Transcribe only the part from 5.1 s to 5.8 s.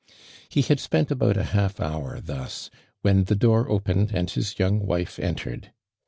entered.